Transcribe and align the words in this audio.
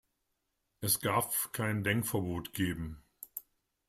Es 0.79 0.97
darf 0.97 1.51
kein 1.51 1.83
Denkverbot 1.83 2.53
geben. 2.55 3.03